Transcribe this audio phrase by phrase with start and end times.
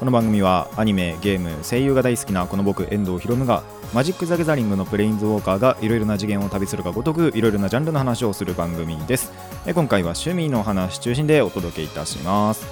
[0.00, 3.62] この番組はアニメゲーム声優が大好きなこの僕遠藤ひろむが
[3.92, 9.30] マジック・ザ・ギャザリングのプレインズウォーカーがいろいろな次元を旅するがごとくいろいろなジャンルの話をする番組です。
[9.66, 12.66] 今回は趣味の話中心でお届けいたします。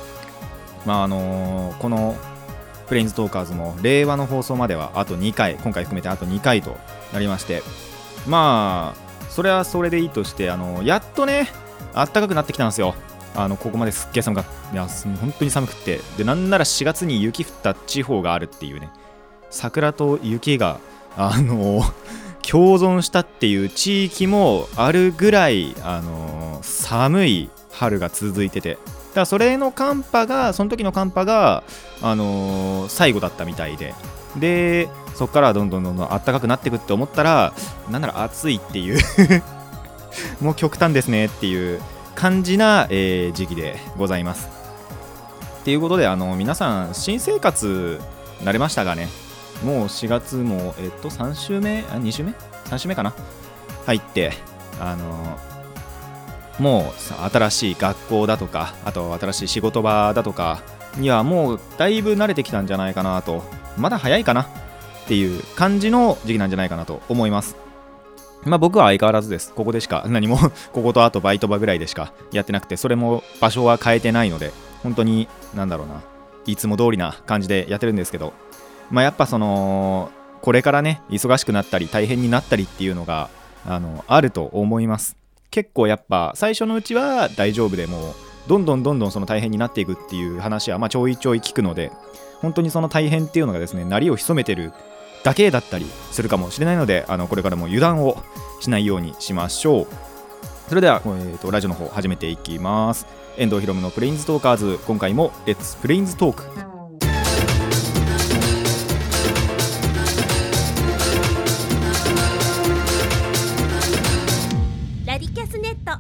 [0.87, 2.17] まああのーこの
[2.87, 6.79] プレインズトーカーズも令和の放送まではあと2回今回含めてあと2回と
[7.13, 7.63] なりまして
[8.27, 11.49] まあそれはそれでいいとしてあのやっとね
[11.93, 12.95] あったかくなってきたんですよ。
[13.39, 14.89] あのここまですっげえ寒かったいや
[15.21, 18.91] 本当に寒くてでなんなら4月に雪降った地方があるっていうね。
[19.51, 20.81] 桜と雪が
[21.17, 21.83] あの
[22.43, 28.75] 共存したっていう地域もあるぐらいあの寒い春が続いてて。
[28.75, 28.77] だ
[29.15, 31.63] からそれの寒波がその時の寒波が
[32.03, 33.95] あの最後だったみたいで。
[34.37, 37.53] でそこからどんどんどんどん暖かくなっていくって思ったら
[37.91, 38.99] なんなら暑いっていう。
[40.41, 41.81] もう極端ですねっていう
[42.19, 44.49] 感じな、えー時期でございます。
[45.61, 48.01] っていうことであの皆さん新生活
[48.41, 49.07] 慣れましたがね？
[49.65, 51.85] もう4月もえっと3週目？
[51.93, 52.33] あ2週目
[52.65, 53.15] ?3 週目かな？
[53.87, 54.33] 入って
[54.81, 55.39] あの
[56.59, 60.61] もう新しい学校だとかあと新しい仕事場だとか
[60.97, 63.45] にはもうだいぶ慣れてきたんじゃないかなと
[63.77, 64.43] まだ早いかな？
[64.43, 64.47] っ
[65.07, 67.55] ていう感じの時期なんじゃないかなと思います。
[68.49, 69.53] まあ僕は相変わらずです。
[69.53, 70.39] ここでしか 何も
[70.73, 76.03] こことあとバイト場ぐらいでしかやってなくて、それも場所は変えてないので、本当に、なんだろうな、
[76.47, 78.33] いつも通りな感じでやってるんですけど、
[78.91, 80.11] まあやっぱその、
[80.41, 83.29] これからね、忙しくなったり大変になったりっていうのが、
[83.67, 85.17] あの、あると思います。
[85.51, 88.15] 結構やっぱ最初のうちは大丈夫でも、
[88.47, 91.91] どんどんどんどんその大変になっていくっていう話は、まあちょいちょい聞くので、
[92.41, 94.73] 本当にその大変っていうのがですね、鳴りを潜めてる
[95.25, 98.23] だけだったりするかもしれないのであのこれからも油断を
[98.61, 99.87] しないようにしましょう。
[100.69, 103.07] それでは、えー、とラジオの方始めていきます。
[103.37, 104.79] 遠藤ひろむのプレインズトーカーズ。
[104.87, 106.45] 今回もレッツプレインズトーク
[115.07, 115.99] ラディキャスネット。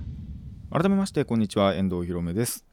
[0.70, 1.74] 改めましてこんにちは。
[1.74, 2.66] 遠藤ひろむです。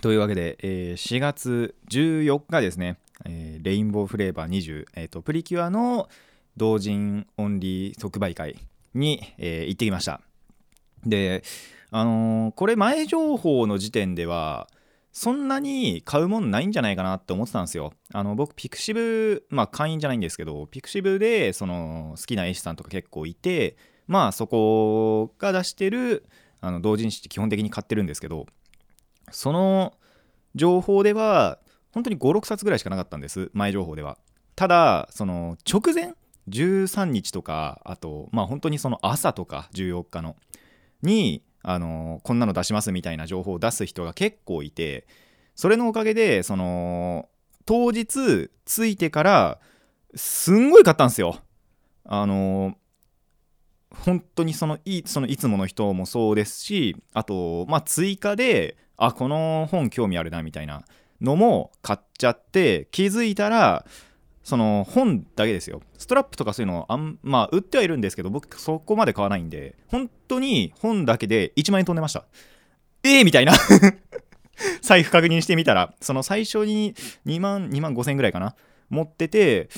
[0.00, 6.08] というわけで、えー4月14日ですね、えーレインボーフレーバー20、えーとプリキュアの
[6.56, 8.56] 同人オンリー即売会
[8.94, 10.20] に、えー行ってきました
[11.04, 11.42] で
[11.90, 14.68] あのーこれ前情報の時点では
[15.10, 17.92] そんなに買うもんないんじゃないかなって思ってたんですよ。
[18.12, 26.24] あの僕ピクシブまあ会員じゃないんですけどピクシブでその好きな絵師さんとか結構いてまあそこが出してる
[26.60, 28.46] あの同人誌って基本的に買ってるんですけど
[29.32, 29.94] その
[30.54, 31.58] 情報では
[31.98, 34.18] 本当に56冊ぐらいしかなかったんです前情報では。
[34.54, 36.14] ただその直前
[36.48, 40.36] 13日とかあとまあ本当にその朝とか14日の
[41.02, 45.08] にあのこんなの出しますみたいな情報を出す人が結構いて
[45.56, 47.28] それのおかげでその
[47.66, 49.58] 当日着いてから
[50.14, 51.40] すんごい買ったんですよ。
[52.04, 52.76] あの
[53.90, 60.84] 本当にそのいそのいつもの人もそうですしあとまあ追加であこの本興味あるなみたいな
[61.20, 63.84] のも買っちゃって気づいたら
[64.44, 65.82] その本だけですよ。
[65.98, 72.24] ストラップとかそういうのあんまあ売ってはいるんですけど僕そこまで買わないんで本当に本だけで1万円飛んでました。
[73.04, 73.52] えー、みたいな。
[74.82, 76.94] 財布確認してみたらその最初に
[77.26, 78.54] 2万2万5千円ぐらいかな。
[78.88, 79.68] 持ってて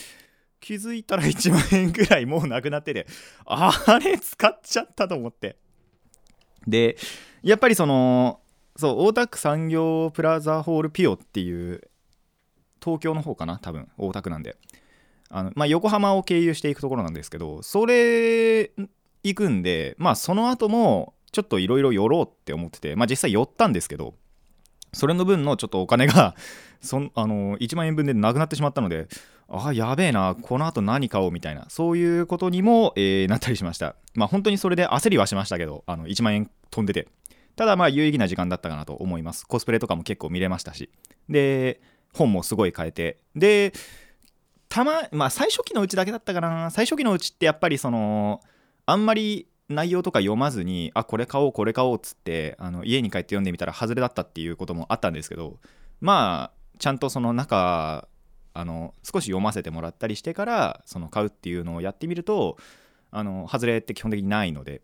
[0.60, 3.06] 気づいたら1万円ぐらいもうなくなってて
[3.44, 5.56] あれ使っちゃったと思って。
[6.66, 6.96] で
[7.42, 8.39] やっぱりその
[8.80, 11.82] そう大田区産業プラザホールピオっていう
[12.82, 14.56] 東京の方かな多分大田区なんで。
[15.28, 18.72] あの、まあ、横浜を経由していくところなんですけどそれ
[19.22, 24.14] 行くんでまあその後もちょっといろいろ寄ろうって思っててまあ実際寄ったんですけど
[24.92, 26.34] それの分のちょっとお金が
[26.82, 29.06] そんあの1万円分でなくなってしまったので
[29.46, 33.96] ああやべえなこの後何買おうみたいなそういうことにも、えーなったりしました。
[34.14, 37.08] まあ本当にそれで焦りはしましたけどあの1万円飛んでて。
[37.60, 39.46] ただまあ有意義な時間だったかなと思います。
[39.46, 40.88] コスプレとかも結構見れましたし。
[41.28, 41.82] で
[42.14, 43.18] 本もすごい変えて。
[43.36, 43.74] で
[44.70, 46.70] たままあ最初期のうちだけだったかな。
[46.70, 48.40] 最初期のうちってやっぱりその
[48.86, 55.58] あんまり内容とか読まずにあこれ買おうこれ買おうっつってあの家に帰って読んでみたら外れだったっていうこともあったんですけど
[56.00, 58.08] まあちゃんとその中
[58.54, 62.56] あの少し読ませてもらったりしてからその買うっていうのをやってみると
[63.10, 64.80] あの外れって基本的にないので。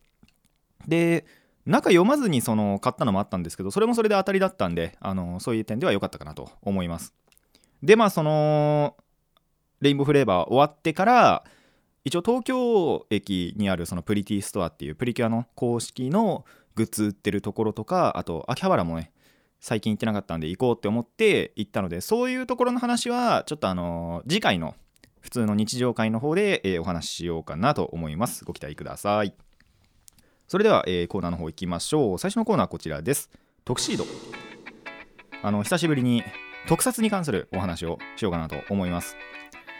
[0.87, 1.25] で
[1.67, 7.15] 中読まずにその買ったのもあったんですけどそれもそれで当たりだったんであのそういう点では良かったかなと思います。
[7.83, 8.97] でまあその
[9.81, 11.45] レインボーフレーバー終わってから
[12.05, 16.45] 一応東京駅にあるそのプリティストアっていうプリキュアの公式の
[16.77, 19.12] グッズ売ってるところとかあと秋葉原もね
[19.61, 24.77] 最近行ってなかったんで行こうって思って行ったのでそういうところの話はちょっとあの次回の
[25.27, 28.45] 普通の日常会の方で、え、お話ししようかなと思います。
[28.45, 29.35] ご期待ください。
[30.49, 32.19] それでは、えー、コーナーの方行きましょう。
[32.19, 33.31] 最初のコーナーはこちらです。
[33.65, 34.05] 特シード。
[35.43, 36.23] あの久しぶりに
[36.69, 39.17] 特撮に関するお話をしようかなと思います。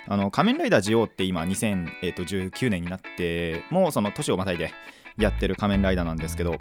[0.09, 4.73] あの仮面ライダージオって今2019年になってもうその年をまたいで
[5.19, 6.57] やってる仮面ライダーなんですけど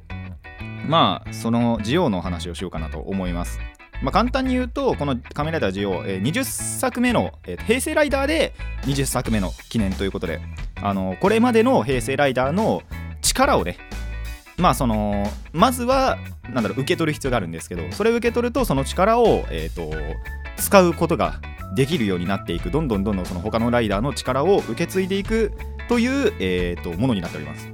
[0.87, 3.59] まあそのジオの話をしようかなと思います。
[4.03, 8.53] まあ、簡単に言うとこの「仮面ライダージオ」ー、20作目の、平成ライダーで
[8.83, 10.41] 20作目の記念ということで
[10.81, 12.83] あのこれまでの平成ライダーの
[13.21, 13.77] 力をね
[14.57, 16.17] まあそのまずは
[16.49, 19.91] なんだろう受け取る必要があるんですけどそれを受け取るとその力を、えーと、
[20.57, 21.41] 使うことが
[21.75, 25.51] できるようになっていくどんどんどんどんその他のライダーの力を受け継いでいく
[25.89, 27.69] という、えーと、ものになっております。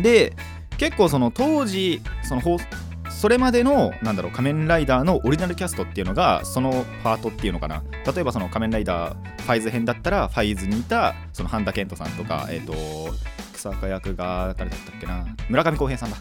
[0.00, 0.34] で
[0.78, 2.42] 結構その当時その
[3.10, 7.84] それまでのなんだろう仮面ライダーのオリジナルキャストっていうのがそのパートっていうのかな。
[8.12, 12.74] 例えばその仮面ライダーファイズ編だったらファイズにいたその半田健人さんとかえっ、ー、と
[13.70, 15.24] 加役が誰だったっけな？
[15.48, 16.16] 村上浩平さんだ。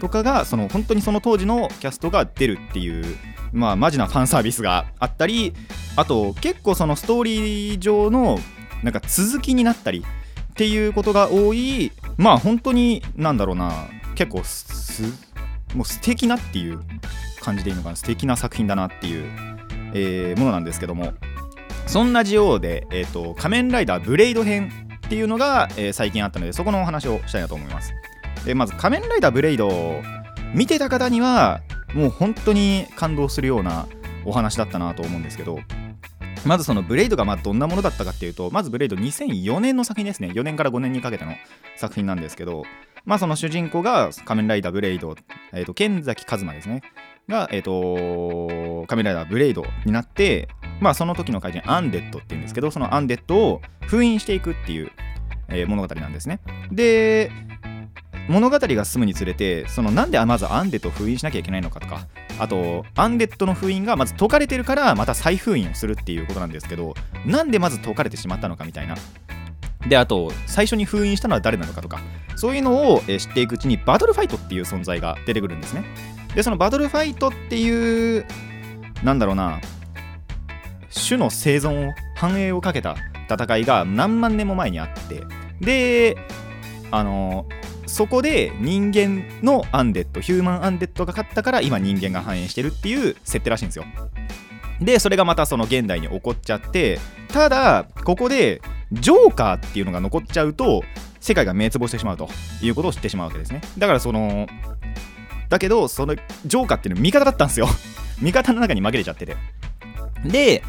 [0.00, 3.04] とかがその本当にその当時のキャストが出るっていう
[3.52, 5.52] まあマジなファンサービスがあったり
[5.96, 8.38] あと結構そのストーリー上の
[8.82, 10.04] なんか続きになったり
[10.52, 13.88] っていうことが多いまあ本当になんだろうな。
[14.14, 15.02] 結構す
[15.74, 16.80] もう素敵なっていう
[17.40, 17.96] 感じでいいのかな。
[17.96, 19.24] 素敵な作品だなっていう、
[19.94, 21.14] えー、ものなんですけども。
[21.86, 24.70] そんなジオウで、えーと、仮面ライダーブレイド編
[25.10, 27.92] っていうのが、えー、最近あったのでそこのお話をしたいなと思います。
[28.46, 30.00] でまず仮面ライダーブレイド
[30.54, 31.62] 見てた方には
[31.94, 33.88] もう本当に感動するような
[34.24, 35.58] お話だったなと思うんですけど
[36.46, 40.28] まずそのブレイドがまどんなものだったかっていうとまずブレイド2004年の作品ですね。
[40.28, 41.34] 4年から5年にかけての
[41.74, 42.62] 作品なんですけど
[43.04, 45.16] まあその主人公が仮面ライダーブレイド、
[45.52, 46.82] えー、と剣崎一真ですね。
[47.28, 50.48] が、えーと、仮面ライダーブレイドになって
[50.80, 54.90] まあその時の怪人アンデッドっていうんですけどそのアンデッドを封印していくっていう、
[55.48, 56.40] えー、物語なんですね。
[56.72, 57.30] で
[58.28, 62.06] 物語が進むにつれてそのなんでまずアンデッドを封印しなきゃいけないのかとか
[62.38, 66.94] あとアンデッドの封印がまず解かれてるからまた再封印をするっていうことなんですけど
[67.26, 68.96] なんでまず解かれてしまったのかみたいな。
[69.88, 72.00] であと最初に封印したのは誰なのかとか
[72.36, 75.84] そういうのを知っていくうちにバトルファイトっていう存在が出てくるんですね。
[76.34, 78.26] でそのバトルファイトっていう
[79.02, 79.58] なんだろうな
[80.90, 82.96] 種の生存を繁栄をかけた
[83.28, 85.24] 戦いが何万年も前にあって
[85.60, 86.16] で
[86.90, 87.46] あの
[87.86, 93.84] そこで人間のアンデッドヒューマンアンデッドが勝ったから今人間が繁栄してるっていう設定らしいんですよ。
[94.80, 96.98] でそれがまたその現代に起こっちゃって
[97.28, 100.82] ただここでジョーカーっていうのが残っちゃうと
[101.20, 102.28] 世界が滅亡してしまうと
[102.62, 103.60] いうことを知ってしまうわけですね。
[103.76, 104.46] だからその
[105.48, 107.68] だけどそのジョーカーっていうのは味方だったんですよ。
[108.22, 109.36] 味方の中に紛れちゃってて。
[110.24, 110.62] で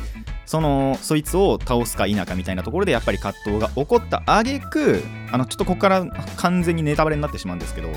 [0.46, 5.02] そのそいつを倒すか否かみたいなところでやっぱり葛藤が起こった挙句
[5.32, 6.06] あのちょっとここから
[6.36, 7.90] 完全にネタバレになってしまうんですけど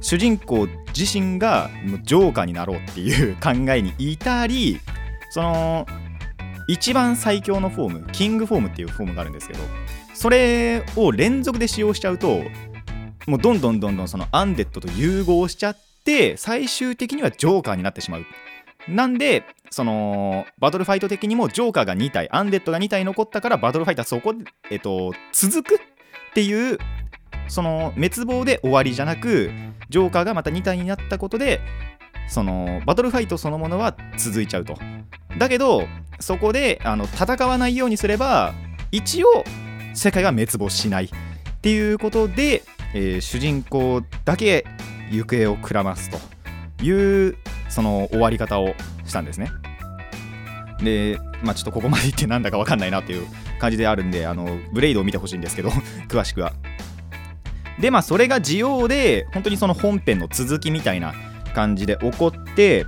[0.00, 1.70] 主人公自身が
[2.02, 4.80] ジョーカーになろうっていう考えに至り
[5.30, 5.86] その
[6.68, 9.60] 一番最強のフォームキングフォームっていうフォームがあるんですけど
[10.14, 12.42] それを連続で使用しちゃうと
[13.26, 18.26] もうどんどんどんどんそのアンデッドと融合しちゃって最終的にはジョーカーになってしまう。
[18.88, 25.78] なんでそのバトルファイト的にもジョーカーが2体アンデッドが2体残ったからバトルファイトはそこで、えっと、続くっ
[26.34, 26.78] ていう
[27.48, 29.50] その滅亡で終わりじゃなく
[29.88, 31.60] ジョーカーがまた2体になったことで
[32.28, 34.76] そのバトルファイトそのものは続いちゃうと。
[35.38, 35.86] だけど
[36.20, 38.54] そこであの戦わないようにすれば
[38.90, 39.44] 一応
[39.94, 41.10] 世界が滅亡しないっ
[41.60, 42.62] ていうことで、
[42.94, 44.64] えー、主人公だけ
[45.10, 46.18] 行方をくらますと
[46.84, 47.36] いう
[47.68, 49.50] その終わり方をしたんですね。
[50.82, 53.26] で、まあ、ちょっとここまで言ってなんだか分かんないなっていう
[53.58, 55.70] 感じであるんで、あのブレイドを見てほしいんですけど、
[56.08, 56.52] 詳しくは。
[57.80, 61.14] で、まあ、それが需要で、本当にその本編の続きみたいな
[61.54, 62.86] 感じで起こって、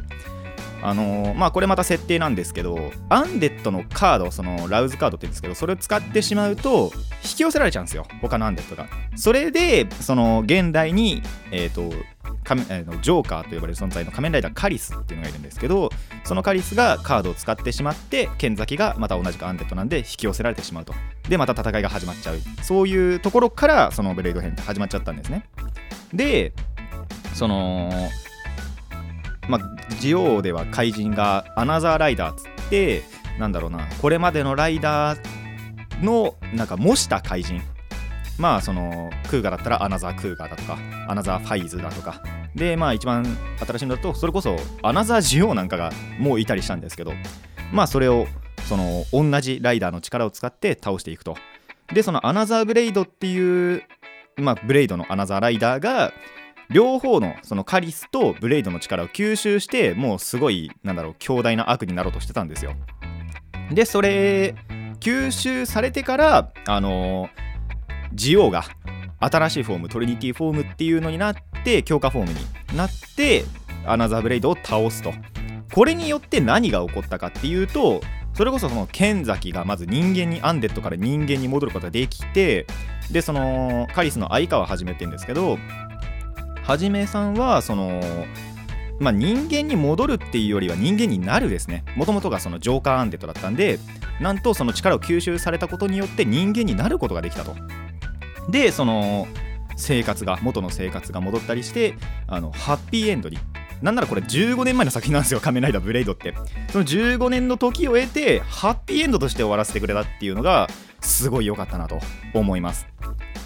[0.83, 8.07] あのーまあこれまた設定なんですけどアンデッドのカードそのラウズカードって言うんですけどそれを使ってしまうと引き寄せられちゃうんですよ。
[8.21, 8.89] 他のアンデッドが。
[9.17, 11.93] それでその現代にえっ、と
[12.45, 15.91] 仮えジョーカーと呼ばれる存在の仮面ライダーカリスっていうのがいるんですけど
[16.25, 20.95] そのカリスがカードを使ってしまって剣崎がまた同じくアンデッドなんで引き寄せられてしまうと。
[21.29, 22.39] でまた戦いが始まっちゃう。
[22.63, 25.45] そういうところからそのブレイド編って始まっちゃったんですね。
[26.13, 26.53] で
[27.35, 27.91] その
[29.49, 33.03] まあジオウでは怪人がアナザーライダーっつって
[33.39, 37.63] なんだろうなこれまでのライダーのなんか模した怪人。
[38.39, 40.79] まあそのクウガだったらアナザークウガだとか
[41.09, 42.23] アナザーファイズだとか。
[42.55, 43.25] でまあ一番
[43.65, 47.13] 新しいのだとそれこそアナザージオウなんかがもういたりしたんですけど
[47.71, 48.27] まあそれを
[48.69, 51.37] その同じライダーの力を使って倒していくと。
[51.93, 53.83] でそのアナザーブレイドっていう
[54.37, 56.13] まあブレイドのアナザーライダーが
[56.71, 62.75] 両方のそのカリスとブレイドの力を吸収してもうすごいなんだろう強大な悪になろうとしてたんですよ。
[63.73, 64.55] でそれ
[65.01, 67.29] 吸収されてからあの
[68.13, 68.65] ジオウが
[69.21, 71.35] 新しいフォームトリニティフォームっていうのになっ
[71.65, 73.45] て強化フォームになって
[73.87, 75.13] アナザーブレイドを倒すと。
[75.73, 78.01] これによって何が起こったかっていうと
[78.35, 82.67] それこそその剣崎がまず人間にアンデッドから人間に戻ることができて
[83.11, 85.59] でそのカリスの相川始って言うんですけど
[86.71, 88.01] はじめさんはその
[89.01, 91.83] まあ人間に戻るっていうよりは人間になるですね。
[91.97, 93.81] もともとがそのジョーカーアンデッドだったんで
[94.21, 97.57] なんとその力を吸収されたことによって人間になることができたと。
[98.49, 99.27] でその
[99.75, 101.97] 生活が元の生活が戻ったりして
[102.29, 103.39] あのハッピーエンドに
[103.83, 105.41] なんならこれ15年前の作品なんですよ。
[105.41, 106.35] 仮面ライダーブレイドって。
[106.71, 110.69] その15年の時を経てハッピーエンドとして終わらせてくれたっていうのが
[111.01, 111.99] すごい良かったなと
[112.35, 112.87] 思います。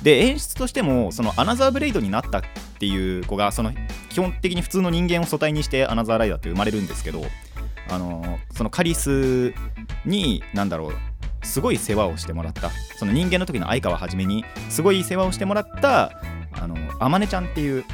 [0.02, 2.42] で演出としてもそのアナザーブレイドになったっ
[2.78, 3.72] ていう子がその
[4.10, 7.22] 基本的に普通の人間を素体にしてアナザーライダーって生まれるんですけど
[7.88, 9.54] あのそのカリス
[10.04, 10.94] に何だろう
[11.46, 12.70] すごい世話をしてもらった。
[12.98, 16.12] その人間の時の相川はじめにすごい世話をしてもらった
[16.52, 17.84] あのあまねちゃんっていう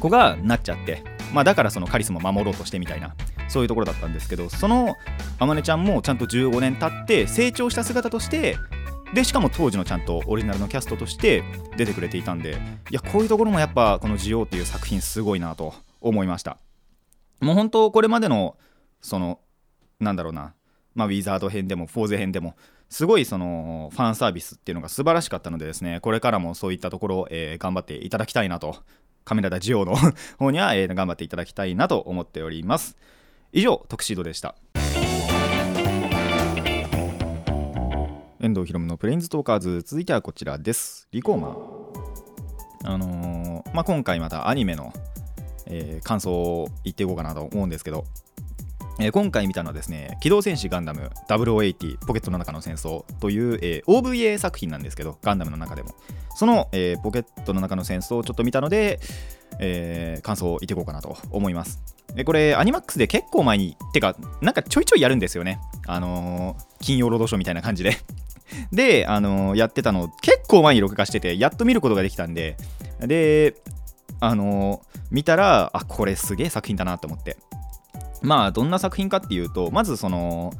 [0.00, 1.13] 子がなっちゃって。
[1.32, 3.14] まあだからそのカリスも守ろうとしてみたいな
[3.48, 4.96] そういうところだったんですけどその
[5.38, 8.56] あまねちゃんもちゃんと15年経って成長した姿として
[9.14, 11.44] でしかも当時のちゃんとオリジナルのキャストとして
[11.76, 12.58] 出てくれていたんで
[12.90, 16.58] いやこういうところもやっぱこの「ジオウ」っていう作品すごいなと思いました。
[17.40, 18.56] もう本当これまでの
[19.00, 19.40] その
[20.00, 20.54] なんだろうな
[20.94, 22.56] まあウィザード編でもフォーゼ編でも
[22.88, 28.76] すごいそのファンサービスっていうのが素晴らしかったのでですねこれからもそういったところを、えー頑張っていただきたいなと
[29.24, 29.96] カメラダジオウの
[30.38, 32.96] 方には、えー頑張っていただきたいなと思っております。
[33.52, 34.54] 以上特シードでした。
[38.40, 41.08] 遠藤ひろむのプレインズトーカーズ続いてはこちらです。
[41.12, 41.54] リコーマー。
[42.86, 44.92] あのーまあ、今回またアニメの、
[45.66, 48.04] えー感想を言っていこうかなと思うんですけど、
[49.00, 55.94] えー今回見たのはですね「機動戦士ガンダム0080ポケットの中の戦争」という、えー OVA 作品なんですけどガンダムの中でも。
[56.36, 58.98] その、えーポケットの中の戦争をちょっと見たので、
[59.60, 61.80] えー感想を言っていこうかなと思います。
[62.14, 65.58] でこれアニマックスで結構前にてかなんかちょいちょいやるんですよね。
[65.86, 67.96] あのー金曜ロードショーみたいな感じで。
[68.72, 72.56] で、あのーやってたの結構前に録画しててやっと見ることができたんで。
[73.00, 73.54] で
[74.20, 77.36] あの見たらあこれすげえ作品だなと思って。
[78.24, 80.52] まあどんな作品かっていうとまずその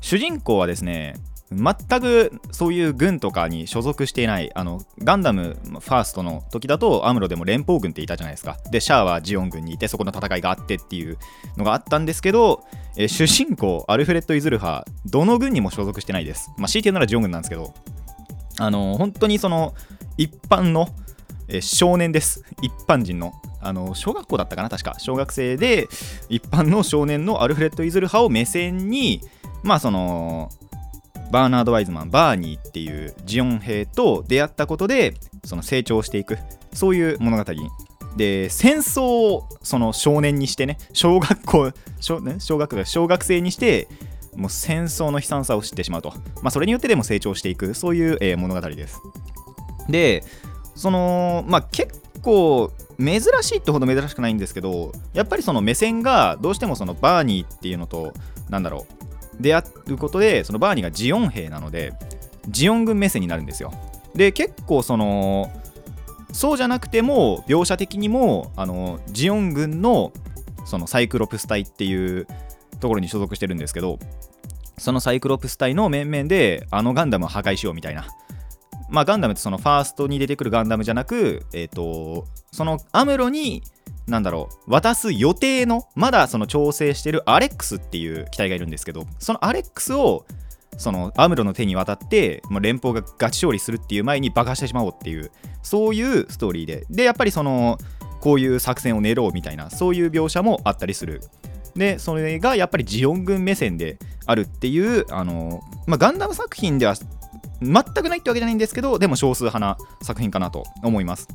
[0.00, 1.16] 主人公はですね
[1.52, 8.58] 全くそういう軍とかに所属していないあのガンダムファーストの時だとアムロでも連邦軍っていたじゃないですか。
[8.72, 11.18] でシャアはジオン軍にいてそこの戦いがあってっていう
[11.56, 12.64] のがあったんですけど、
[12.96, 16.50] え主人公アルフレッド・イズルハどの軍にも所属してないです。
[16.58, 17.72] まあ強いて言うならジオン軍なんですけど
[18.58, 19.72] あの本当にその
[20.16, 20.88] 一般の
[21.48, 22.44] え少年です。
[22.60, 23.32] 一般人の。
[23.66, 24.96] あの小学校だったかな確か。
[24.98, 25.88] 小学生で
[26.28, 29.20] 一般の少年のアルフレッド・イズルハを目線に
[29.62, 30.50] まあその
[31.30, 36.38] バーナード・ワイズマンバーニーっていうジオン兵と出会ったことでその成長していく
[36.72, 37.44] そういう物語。
[38.16, 39.02] で戦争
[39.34, 43.88] をその少年にしてね小学校小,、ね、小学小学生にして
[44.34, 46.10] もう戦争の悲惨さを知ってしまうと、
[46.42, 49.00] まあ、それによってでも成長していくそういう、えー物語です。
[49.88, 50.24] で
[50.74, 58.12] そのまあ結構珍しいってほど珍しくないんですけどやっぱりその目線がどうしてもそのバーニーっていうのと
[58.48, 58.86] なんだろ
[59.38, 61.92] う出会うことでそのバーニーがジオン兵なので
[62.48, 63.72] ジオン軍目線になるんですよ。
[64.14, 65.50] で結構その
[66.32, 70.12] そうじゃなくても描写的にもあのジオン軍の
[70.64, 72.26] そのサイクロプス隊っていう
[72.80, 73.98] ところに所属してるんですけど
[74.78, 78.06] そのサイクロプス隊の面々であのガンダムを破壊しようみたいな
[78.88, 83.62] まあガンダムってそのファーストに出てくるガンダムじゃなくえっ、とそのアムロに
[84.06, 90.24] なんだろう渡す予定のまだその調整してるアレックスっていう機体がいるんですけどそのアレックスを
[90.76, 95.30] そのアムロの手に渡ってもう連邦がガチ勝利するっていう前に爆破してしまおうっていう
[95.62, 96.86] そういうストーリーで。
[96.90, 97.78] でやっぱりその
[98.20, 101.22] こういう作戦を練ろうみたいなそういう描写もあったりする。
[101.74, 106.94] でそれがやっぱりジオン軍目線であるっていうあの、まあ、ガンダム作品では
[107.60, 111.28] 全くないってわけじゃないんですけどでも少数派な作品かなと思います。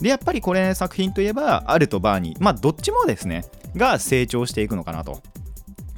[0.00, 3.44] でやっぱりこれ作品といえばアルとバーニーまあどっちもですね
[3.76, 5.20] が成長していくのかなと。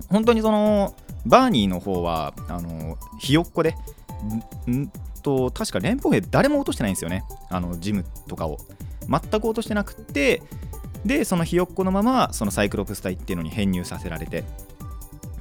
[0.09, 0.95] 本当にその
[1.27, 3.75] バーニーの方はあのひよっこで
[4.71, 4.91] ん
[5.23, 7.25] と確か連邦兵誰も落としてないんですよね。
[7.49, 8.59] あのジムとかを。
[9.07, 10.43] 全く落としてなくって
[11.05, 14.45] でそのひよっこのままそのサイクロプス隊っていうのに編入させられて。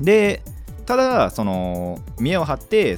[0.01, 0.41] で
[0.85, 2.97] ただその見栄を張って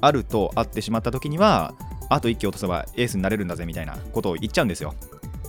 [0.00, 1.74] あると会ってしまった時には
[2.08, 4.94] あと1機落とせばエースになれるんだぜみたいなことを言っちゃうんですよ。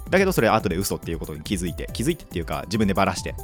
[0.10, 3.36] だけどそれ後で嘘っていうことに気づいて気づいてっていうか自分でバラして。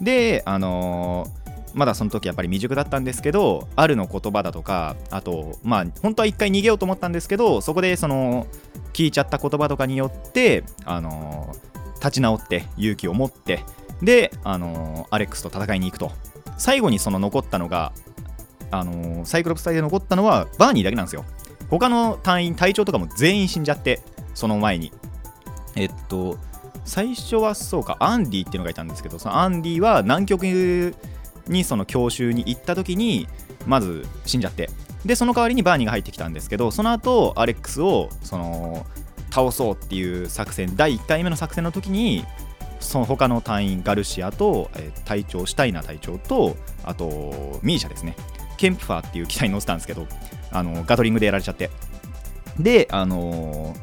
[0.00, 1.40] であのー
[1.72, 8.48] まだその時やっぱり未熟だったんですけどあるの言葉だとかあとまあ本当は一回逃げようと思ったんですけどそこでその
[8.92, 13.62] 聞いちゃった言葉とかによってあのー立ち直って勇気を持って
[14.02, 16.10] であのーアレックスと戦いに行くと。
[16.56, 17.92] 最後にその残ったのが
[18.70, 21.24] あのーサイクロプス隊で残ったのはバーニーだけなんですよ。
[21.68, 24.00] 他の隊員隊長とかも全員死んじゃって
[24.34, 24.92] その前に。
[25.76, 26.38] えっと
[26.84, 30.44] 最初はそうかアンディっていうのがいたんですけどそのアンディは南極
[31.46, 33.28] にその教習に行った時に
[33.66, 34.70] まず死んじゃって。
[35.04, 38.86] でその代わりにバーニーが入ってきたんですけどその後アレックスをその
[39.30, 42.24] 倒そうっていう作戦第1回目の作戦の時に
[42.80, 48.14] その他の隊員ガルシアと、えー隊長シュタイナ隊長とあとミーシャですね。
[48.60, 50.06] ケンプファーっていう機体に乗せたんですけど
[50.52, 51.70] あのガトリングでやられちゃって。
[52.58, 53.74] であの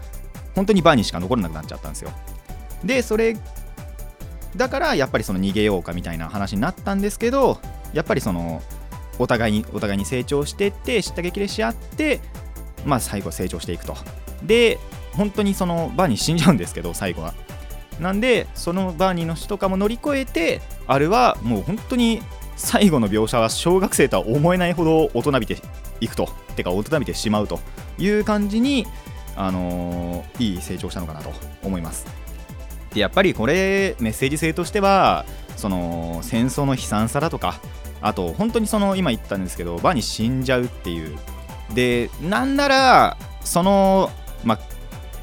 [0.54, 2.12] 本当にバーニーしか残らなくなっちゃったんですよ。
[2.84, 3.36] でそれ
[4.56, 7.60] だからやっぱりその逃げようかみたいな話になったんですけど
[7.94, 8.62] やっぱりその
[9.18, 12.20] お互いにお互いに成長してって知った激励し合って
[12.86, 13.98] まあ最後成長していくと。
[14.44, 14.78] で
[15.14, 17.34] 本当にそのバーニー死んじゃうんですけど最後は。
[18.00, 22.22] なんでそのバーニーの死とかも乗り越えてあれはもう本当に
[22.58, 25.58] 最後の描写は小学生とは思えないほど大人びて
[26.02, 27.60] いくとてか大人びてしまうと
[27.98, 28.86] いう感じに
[29.36, 31.32] あのーいい成長したのかなと
[31.64, 32.06] 思います。
[32.94, 37.60] でやっぱりこれメッセージ性としてはその戦争の悲惨さだとか
[38.02, 41.18] あと本当にその今言ったんですけどバーに死んじゃうっていう。
[41.74, 44.10] でなんならその
[44.44, 44.60] まあ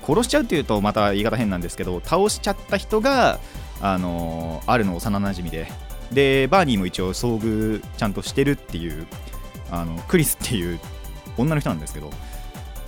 [0.06, 3.40] 殺しちゃうっていうとまた言い方変なんですけど倒しちゃった人が
[3.80, 5.66] あのあるの幼なじみで
[6.12, 9.06] でバーニーも一応遭遇ちゃんとしてるっていう
[9.70, 10.78] あのクリスっていう
[11.36, 12.10] 女の人なんですけど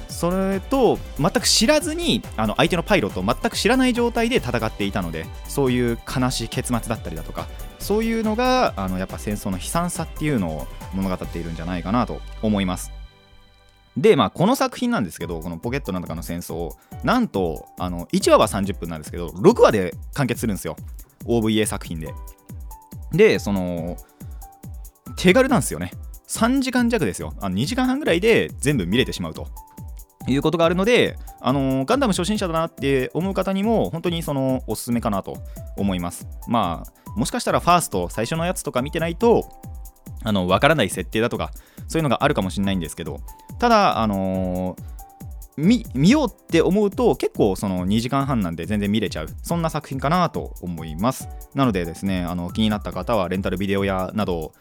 [0.09, 7.47] それと全く知らずにあの相手のパイロットを全く知らない状態で戦っていたのでそういう悲しい結末だったりだとか
[7.79, 12.93] そういうのがあのやっぱ戦争の悲惨さっていうのを物語っているんじゃないかなと思います。
[13.97, 20.77] でまあこの作品なんですけどこの「ポケットなんとかの戦争」なんとあの1話は30分なんですけど6話で完結するんですよ。
[21.27, 22.13] OVA 作品で。
[23.13, 23.97] でその
[25.17, 25.93] 手軽なんですよね。
[26.29, 27.35] 3時間弱ですよ。
[27.41, 29.47] あの2時間半ぐらいで全部見れてしまうと。
[30.29, 35.37] いうことがあるので、あのーガンダム初心者だなって思う方にも本当にそのおすすめかなと
[35.77, 36.27] 思います。
[36.49, 39.49] まあもしかしたらファースト最初のやつとか見てないと
[40.25, 41.53] あのわからない設定だとか
[41.87, 43.21] そういうのがあるかもしれないんですけど
[43.61, 44.96] ただ、あのー
[45.57, 54.53] 見見ようって思うと結構その2時間半なんで全然見れちゃうそんな作品かなと思いますなのでですねあの気になった方はレンタルビデオ屋などを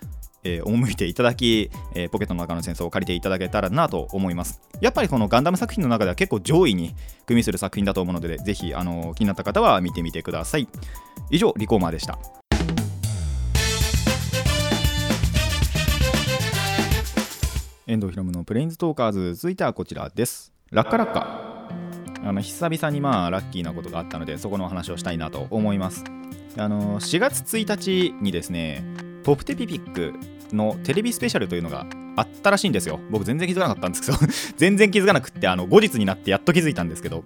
[0.45, 4.61] えー赴いていただき、えーポケットの中の戦争を借りていただけたらなと思います。
[4.79, 10.67] やっぱりこのガンダム作品の中では結構上位に組みする作品だと思うので、ぜひあの気になった方は見てみてください。
[11.31, 12.19] 以上、リコーマーでした。
[17.87, 20.54] 遠藤ひろむのプレインズトーカーズ、続いてはこちらです。
[20.75, 21.69] ラッカラッカ。
[22.25, 26.03] あの久々にまあラッキーなことがあったので、そこのお話をしたいなと思います。
[26.57, 28.83] あの4月1日にですね、
[29.23, 30.13] ポプテピピック
[30.53, 32.99] のテレビスペシャルというのがあったらしいんですよ。
[33.09, 34.17] 僕全然気づかなかったんですけど、
[34.57, 37.23] 全然気づかなくって、あの後日になってやっと気づいたんですけど、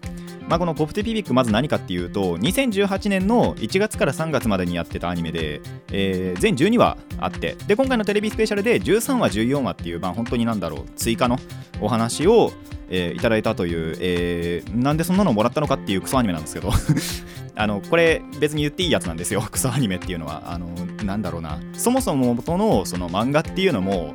[0.47, 11.39] まあ、このポプテピピックまず何かっていうと、2018年の1月から3月までにやってたアニメで、えー全12話あって、で、今回のテレビスペシャルで13話、14話っていう、まあ、本当になんだろう、追加の
[11.81, 12.51] お話を、
[12.89, 16.71] えーいただいたという、えーなんでそんなのもらったのかっていうクソアニメなんですけど、
[17.55, 19.41] あのこれ別に言っていいやつなんですよ。
[19.41, 20.43] クソアニメっていうのは。
[20.47, 20.67] あの
[21.03, 21.59] なんだろうな。
[21.73, 24.13] そもそも元のその漫画っていうのも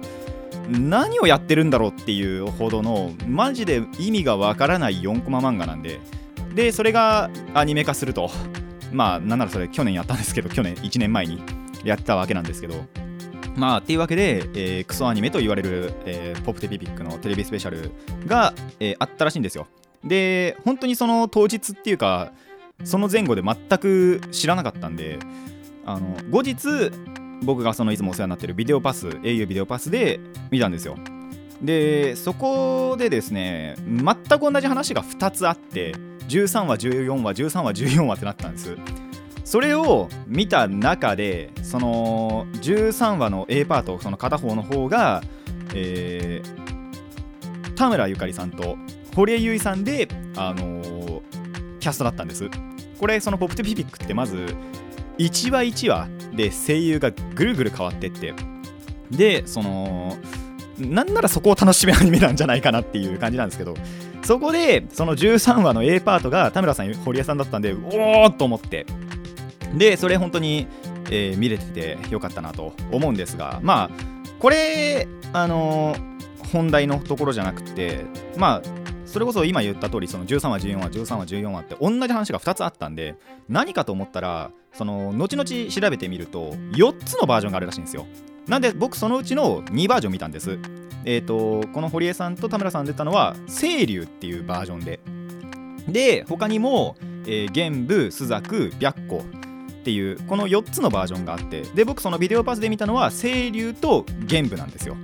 [0.69, 6.01] 何をやってるんだろうっていうほどのマジで意味がわからない4コマ漫画なんで。
[6.55, 8.31] でそれがアニメ化すると。
[8.93, 11.43] まあなんならそれ去年やったんですけど去年1年前に
[11.83, 12.75] やったわけなんですけど。
[13.57, 17.91] まあっていうわけで、えークソアニメと言われる、えーポップテピピックのテレビスペシャル
[18.27, 19.67] が、えーあったらしいんですよ。
[20.05, 22.33] で本当にその当日っていうか
[22.83, 25.19] その前後で全く知らなかったんで
[25.87, 26.91] あの後日
[27.43, 30.97] 僕がそのいつもお世話になってるビデオパス au ビデオパスで見たんですよ。
[31.63, 34.05] でそこでですね全
[34.39, 35.93] く同じ話が2つあって
[36.29, 38.77] 13話14話13話14話ってなったんです。
[39.45, 45.23] それを見た中でその13話の A パートその片方の方が、
[45.75, 46.65] えー
[47.77, 48.77] 田村ゆかりさんと
[49.17, 51.21] 堀江由衣さんで、あのー
[51.81, 52.49] キャストだったんです。
[52.99, 54.55] これその「ポップテピピック」ってまず
[55.19, 58.33] 1話1話で声優がぐるぐる変わってって
[59.11, 60.17] でその
[60.79, 63.75] なんならそこを楽しめるアニメなんじゃないかなっていう感じなんですけど
[64.23, 68.87] そこでその13話の A パートが田村さん堀江さんだったんでおーっと思って
[69.77, 70.67] でそれ本当に、
[71.11, 73.91] えー見れててよかったなと思うんですがまあ
[74.39, 76.15] これあのー
[76.53, 78.05] 本題のところじゃなくて
[78.37, 83.17] まあそれこそ今言った通りその13話14話13話14話って同じ話が2つあったんで
[83.49, 88.07] 何かと思ったらその後々調べてみると4つのバージョンがあるらしいんですよ。
[88.49, 90.59] なんで僕そのうちの2バージョン見たんです。
[91.05, 95.01] えっ、とこの堀江さんと田村さん出たのは清流っていうバージョンで。
[95.89, 99.44] で他にも、えー玄武朱雀白虎
[99.85, 104.97] っていうこの4つのバージョンがあってで僕そのビデオパスで見たのは清流と玄武なんですよ。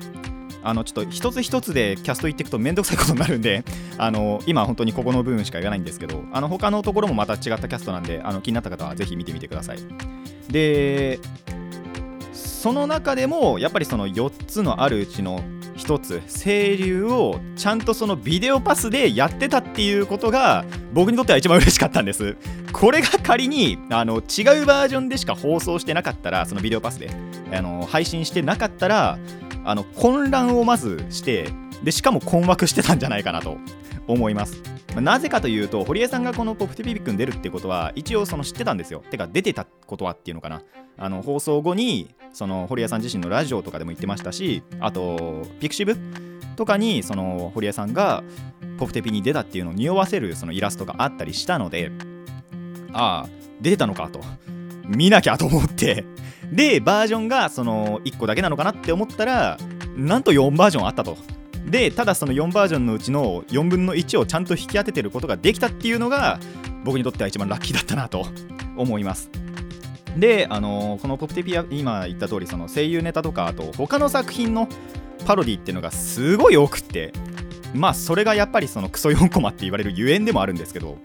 [0.62, 3.62] あのちょっと一つ一つでキャスト言っていくとめんどくさいことになるんで
[3.99, 9.79] あの今本当にここの部分しか言わないんですけどあの他のところもまた違ったキャストなんであの気になった方はぜひ見てみてください。
[10.51, 11.19] で
[12.33, 15.43] その中でもやっぱりその4つのあるうちの
[15.81, 22.37] 1つ清流をちゃんとそのビデオパスでやってたっていうことが僕にとっては一番嬉しかったんです。
[22.73, 27.11] これが仮にあの違うバージョンでしか放送してなかったらそのビデオパスで
[27.53, 29.19] あの配信してなかったら
[29.64, 31.49] あの混乱をまずして
[31.83, 33.57] でしかも困惑してたんじゃないかなと
[34.07, 34.62] 思います。
[34.97, 39.03] なぜかというと堀江さんがこの「ポップテピピック」に出るってことは一応その知ってたんですよ。
[39.11, 40.62] てか出てたことはっていうのかな。
[40.99, 45.97] あの放送後にその堀江さん自身のラジオとかでも言ってましたしあとピクシブ
[46.57, 48.23] とかにその堀江さんが
[48.79, 51.90] ポプテピに出たっていうのを匂わせるそのイラストがあったりしたので
[52.93, 53.29] ああ
[53.61, 54.21] 出たのかと。
[54.90, 56.05] 見なきゃと思って。
[56.53, 59.57] でバージョンがその1個だけなのかなって思ったら
[59.97, 61.16] なんと4バージョンあったと。
[61.66, 66.40] でただその4バージョンのうちの4分の1をちゃんと引き当ててることができたっていうのが
[66.85, 68.27] 僕にとっては一番ラッキーだったなと
[68.77, 69.31] 思います。
[70.16, 74.68] であのこの「ポップテピア」今言った通りその声優ネタとかあと他の作品の
[75.27, 77.12] パロディっていうのがすごい多くって
[77.75, 80.99] まあそれがやっぱりそのクソ4コマって言われるゆえんでもあるんですけど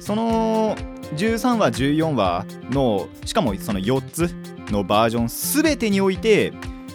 [0.00, 0.76] その
[1.16, 4.34] 13話14話のしかもその4つ
[4.70, 6.52] のバージョン全てにおいて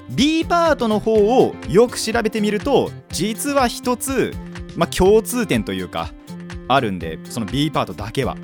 [0.10, 4.34] B パートの方をよく調べてみると実は一つ、
[4.76, 6.14] まあ、共通点というか
[6.68, 8.38] あるんでその B パートだけは。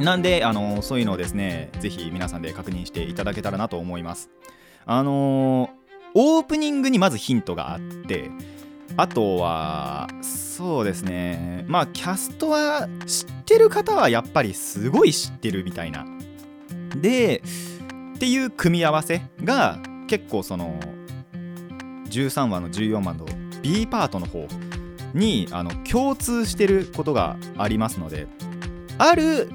[0.00, 4.30] なんであのそういうのをですねぜひ皆さんで確認していただけたらなと思います。
[4.86, 5.70] あの
[6.14, 8.30] オープニングにまずヒントがあって
[8.96, 11.64] あとはそうですね。
[11.68, 16.06] まあキャストは知ってる方はやっぱりすごい知ってるみたいな。
[16.96, 17.42] で
[18.16, 20.80] っていう組み合わせが結構その
[22.08, 23.26] 13話の14話の
[23.62, 24.48] B パートの方
[25.14, 28.26] にあの共通してることがありますので
[28.98, 29.48] ある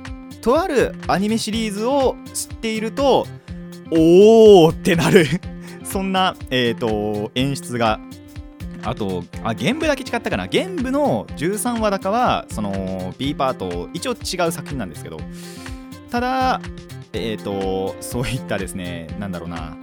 [0.45, 3.25] とあるアニメシリーズを知っていると
[3.89, 5.25] おーってなる。
[5.83, 7.99] そんな、えー、と演出が。
[8.83, 10.45] あとあ玄武だけ違ったかな。
[10.45, 15.17] 玄武の13話だかはその B パート一応違う作品なんですけど。
[16.11, 16.61] ただ
[17.13, 19.75] えっ、とそういったですねなんだろうな。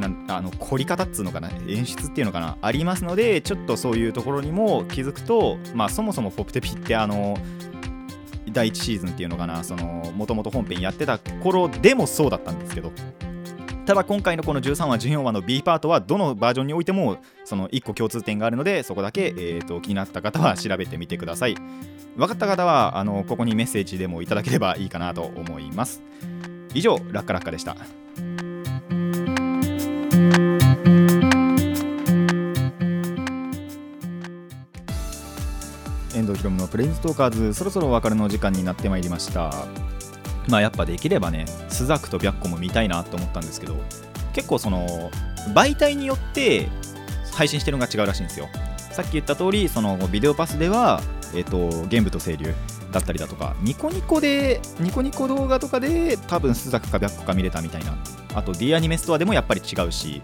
[0.00, 1.50] なんあの凝り方っつうのかな。
[1.68, 2.56] 演出っていうのかな。
[2.62, 7.36] ありますのでちょっとそういうところにも気づくとまあそもそもポップテピってあの
[8.56, 9.62] 第1シーズンっていうのかな
[10.14, 12.90] もともと本編やってた頃でもそうだったんですけど
[13.84, 21.54] ただ今回のこの13話14話の B パートはどのバージョンにおいてもその1個共通点があるのでそこだけ、えー、と気になった方は調べてみてください。
[22.16, 26.02] 分かった方はあのここにメッセージでもいただければいいかなと思います。
[26.74, 27.76] 以上ラッカラッカでした。
[36.26, 39.54] 遠藤ひろむのプレインストーカーズそろそろお別れの時間になってまいりました。
[40.48, 43.76] まあやっぱできればねスザクと白虎も見たいなと思ったんですけど
[44.32, 45.10] 結構その
[45.54, 46.68] 媒体によって
[47.32, 48.48] 配信してるのが違うらしいんですよ。
[48.90, 51.00] さっき言った通りそのビデオパスでは、
[51.34, 52.54] えっと、玄武と清流
[52.92, 57.96] だったりだとかニコニコでニコニコ動画とかで多分スザクか白虎か見れたみたいな。
[58.34, 60.20] あと D アニメストアでもやっぱり違うし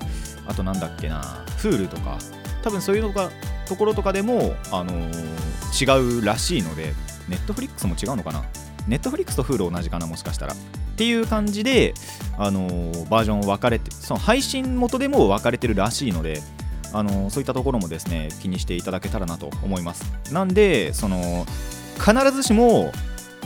[0.46, 2.18] あとなんだっけな Hulu とか
[2.62, 3.30] 多分そういうのが
[3.66, 6.92] ところとかでも、あのー違うらしいので
[7.30, 8.44] Netflix も違うのかな
[8.88, 10.06] ？Netflix と Hulu 同じかな？
[10.06, 10.52] もしかしたら。
[10.52, 10.56] っ
[10.96, 11.94] ていう感じで、
[12.36, 16.42] あのーバージョン分かれてその配信元でも分かれてるらしいので
[16.92, 20.04] あのそういったところもですね気にしていただけたらなと思います。
[20.30, 21.46] なんでその
[21.98, 22.92] 必ずしも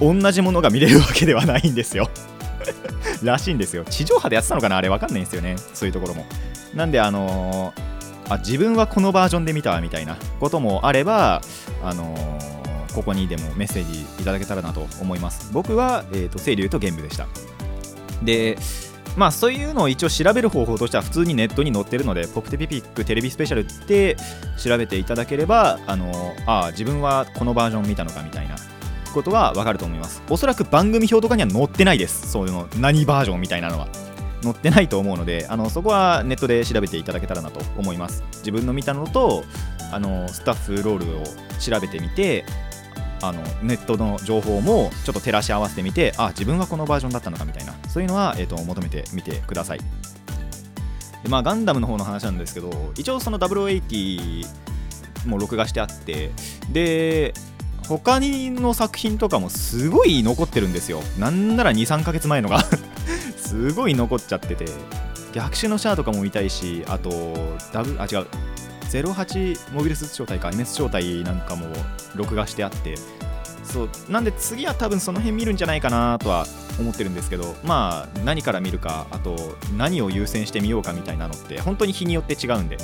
[0.01, 2.11] 同じものが見れるわけではないんですよ。
[3.23, 3.85] らしいんですよ。
[3.85, 4.77] 地上波でやってたのかな？
[4.77, 5.57] あれわかんないんですよね。
[5.75, 6.27] そういうところも。
[6.75, 7.73] なんであの
[8.29, 11.43] あ自分はこのバージョンで見たみたいなこともあれば
[11.83, 12.15] あの
[12.95, 15.53] ここにでもメッセージいただけたらなと思います。
[15.53, 17.27] 僕は、えー、と清流と玄武でした。
[18.23, 18.59] で
[19.17, 24.17] まあそういうのを一応調べる方法としては普通にネットに載ってるのでポプテピピックテレビスペシャルって
[24.63, 28.57] 調べていただければあのあ自分はこのバージョン見たのかみたいな
[29.15, 30.23] ことは分かると思います。
[30.29, 32.31] おそらく番組表とかには載ってないです。
[32.31, 34.06] そういうの何バージョンみたいなのは。
[34.43, 38.23] 載ってないと思うのであのそこはネットで調べていただけたらなと思います。
[38.39, 39.45] 自分の見たのと
[39.93, 41.25] あのスタッフロールを
[41.59, 42.45] 調べてみて
[43.23, 47.75] あのネットの情報もちょっと照らし合わせてみてあ自分はこのバージョンだったのかみたいな。
[47.89, 49.79] そういうのは、えー、と求めてみてください。
[51.23, 54.47] でまあガンダムの方の話なんですけど一応その0080
[55.27, 56.31] も録画してあって
[56.71, 57.35] で
[57.89, 61.01] 他の作品とかもすごい残ってるんですよ。
[61.19, 62.65] なんなら23ヶ月前のが
[63.47, 64.67] すごい残っちゃってて
[65.33, 67.11] 逆襲のシャアとかも見たいしあと
[67.73, 68.27] ダブあ違う
[68.91, 71.67] 08モビルスーツ招待か MS 招待なんかも
[72.15, 72.97] 録画してあって
[73.65, 76.47] そうなんで次は多分その辺見るんじゃないかなとは
[76.79, 79.37] 思ってるんですけどまあ何から見るかあと
[79.77, 82.79] 何を優先してみようかみたいなのって本当に日によって違うんで。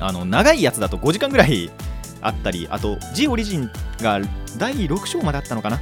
[0.00, 1.72] あの長いやつだと5時間ぐらい
[2.20, 3.68] あったりあと G オリジン
[4.00, 4.20] が
[4.56, 5.80] 第6章まであったのかな？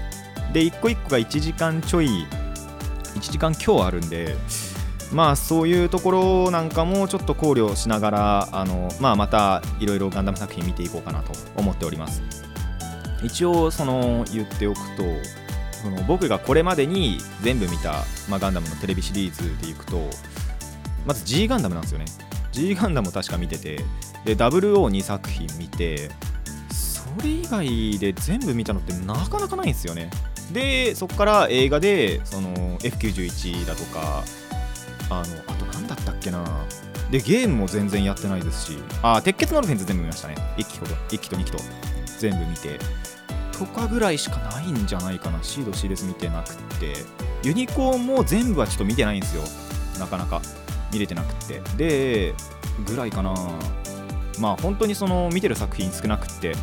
[0.54, 2.26] で1個1個が1時間ちょい
[3.16, 4.36] 1時間強あるんで
[5.12, 12.22] まあそういうところなんかもちょっと考慮しながらあの、まあ、またいろいろガンダム作品見ていこうかなと思っております。
[13.22, 15.02] 一応その言っておくと
[15.82, 20.10] その僕がこれまでに全部見た、まあ、ガンダムのテレビシリーズでいくと
[21.06, 22.04] まず G ガンダムなんですよね。
[22.52, 23.84] G ガンダムを確か見てて
[24.24, 26.10] で WO2 作品見て
[27.22, 30.10] れ以外で全部見たのってなかなかないんですよね。
[30.52, 34.22] でそこから映画でその F91 だとか
[35.10, 36.44] あのあと何だったっけな。
[37.10, 38.78] でゲームも全然やってないですし。
[39.02, 40.36] あ鉄血のルフェンズ全部見ましたね。
[40.56, 40.94] 1期ほど。
[41.08, 41.58] 1期と2期と。
[42.18, 42.78] 全部見て。
[43.52, 45.38] とかぐらいしかないんじゃないかな。
[45.42, 46.94] シード C です見てなくって。
[47.42, 49.42] ユニコーンも全部はちょっと見てないんですよ。
[50.00, 50.42] なかなか。
[50.92, 51.60] 見れてなくって。
[51.76, 52.34] で
[52.84, 53.34] ぐらいかな。
[54.38, 56.54] まあ本当にその見てる作品少なくって。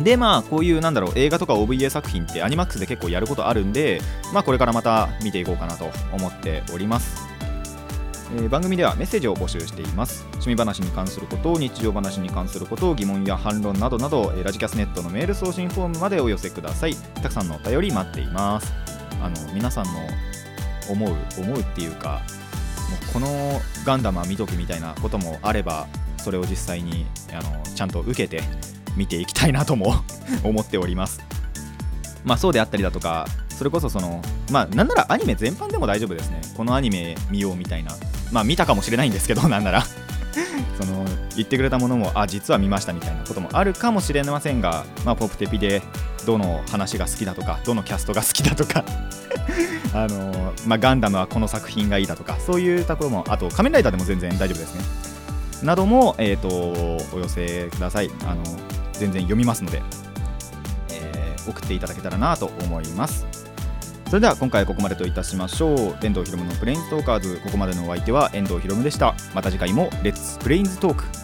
[0.00, 4.00] でまあこういうなんだろう映画とか OVA 作品ってアニマックスで結構やることあるんで
[4.32, 7.28] まあこれからまた見ていこうかなと思っております。
[8.36, 10.24] えー番組ではメッセージを募集しています。
[10.32, 16.94] 趣味話に関すること日常話に関すること疑問や反論などなど、えーラジキャスネットのメール送信フォームまでお寄せください。
[17.22, 18.72] たくさんのお便り待っています。
[19.22, 19.92] あの皆さんの
[20.90, 22.22] 思う思うっていうか
[22.90, 25.86] もうこのガンダムは見とけみたいなこともあれば
[26.18, 28.42] それを実際にあのちゃんと受けて
[28.96, 29.94] 見ていきたいなとも
[30.42, 31.20] 思っております。
[32.24, 36.40] まあそうであったりだとかそれこそそのまあなんならアニメ全般でも大丈夫ですね。
[36.56, 37.92] このアニメ見ようみたいな。
[38.32, 39.84] まあ見たかもしれないんですけど なんなら。
[40.80, 41.04] その
[41.36, 45.80] 言ってくれたものもあ実は見ましたみたいなこともあるかもしれませんが、まあ、ポップテピで
[46.26, 48.84] どの話が好きだとかどのキャストが好きだとか。
[49.94, 54.82] あの、まあ、ガンダムはこの作品がいいだとかそういうところもあと仮面ライダーでも全然大丈夫ですね。
[55.62, 56.48] なども、えー、と
[57.16, 58.10] お寄せください。
[58.26, 58.42] あの
[58.98, 59.82] 全然読みますので、
[60.90, 63.26] えー送っていただけたらなと思います。
[64.06, 65.96] それでは今回はここまでといたしましょう。
[66.02, 67.40] 遠藤ひろむのプレインストーカーズ。
[67.44, 69.14] ここまでのお相手は遠藤ひろむでした。
[69.34, 71.23] また次回もレッツプレインズトーク。